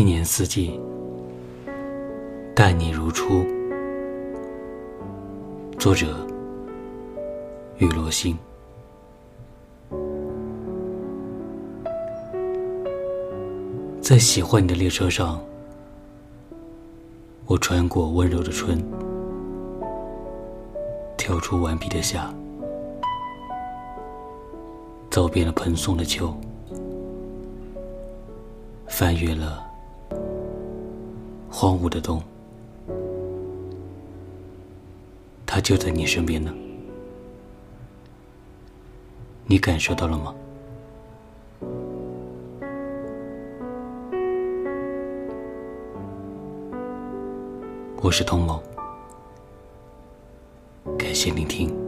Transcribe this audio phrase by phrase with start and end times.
[0.00, 0.80] 一年四季，
[2.56, 3.44] 待你如初。
[5.78, 6.26] 作者：
[7.76, 8.34] 雨落星。
[14.00, 15.38] 在喜欢你的列车上，
[17.44, 18.82] 我穿过温柔的春，
[21.18, 22.32] 跳出顽皮的夏，
[25.10, 26.34] 走遍了蓬松的秋。
[28.86, 29.69] 翻越了
[31.50, 32.22] 荒芜的冬，
[35.44, 36.54] 它就在你身边呢。
[39.46, 40.32] 你感受到了吗？
[48.00, 48.62] 我是童某，
[50.96, 51.79] 感谢聆听。